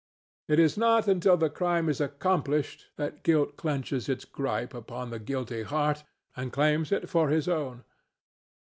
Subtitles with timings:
[0.47, 5.19] It is not until the crime is accomplished that Guilt clenches its gripe upon the
[5.19, 6.03] guilty heart
[6.35, 7.83] and claims it for his own.